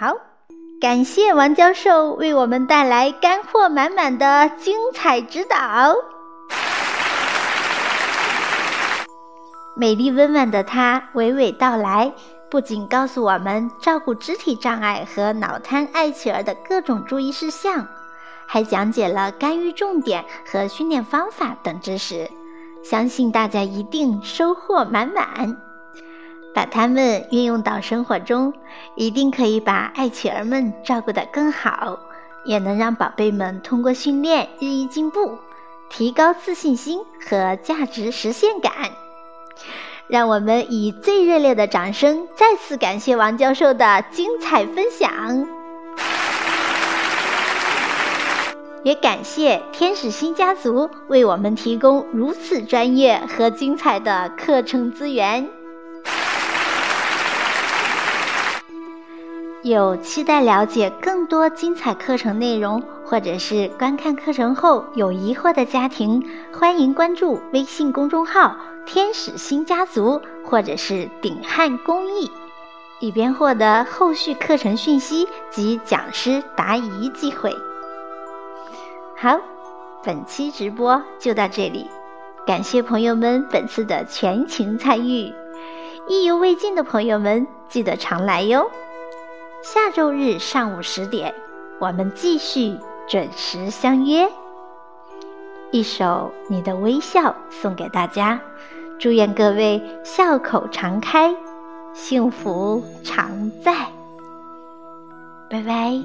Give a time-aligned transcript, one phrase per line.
[0.00, 0.16] 好，
[0.80, 5.94] 感谢王教授为我们带来干货满满的精彩指导。
[9.76, 12.14] 美丽温婉的她娓娓道来，
[12.50, 17.86] 不仅告诉我们照顾肢体障碍和脑瘫爱企儿的各种注意事项，
[18.46, 22.30] 还讲解了干预重点和训练方法等知识，
[22.82, 25.69] 相信大家一定收获满满。
[26.54, 28.52] 把它们运用到生活中，
[28.96, 31.98] 一定可以把爱企儿们照顾得更好，
[32.44, 35.38] 也能让宝贝们通过训练日益进步，
[35.88, 38.72] 提高自信心和价值实现感。
[40.08, 45.46] 让我们以最热烈的掌声，再次感谢王教授的精彩分享，
[48.82, 55.59] 也感谢天使星家族为我们提供如此专业和精彩的课程资源。
[59.62, 68.56] 有期待了解更多精彩课程内容，或者是观看课程后有疑惑的家庭，欢迎关注微信公众号。
[68.86, 72.30] 天使星家族，或者是鼎汉公益，
[73.00, 77.54] 以便获得后续课程讯息及讲师答疑机会。
[79.14, 79.38] 好，
[80.02, 81.86] 本期直播就到这里，
[82.46, 85.34] 感谢朋友们本次的全情参与。
[86.08, 88.70] 意犹未尽的朋友们，记得常来哟。
[89.62, 91.34] 下周日上午十点，
[91.78, 94.26] 我们继续准时相约。
[95.70, 96.04] 一首
[96.48, 98.40] 《你的微笑》送给大家。
[98.98, 101.34] 祝愿各位笑口常开，
[101.92, 103.74] 幸福常在。
[105.48, 106.02] 拜拜。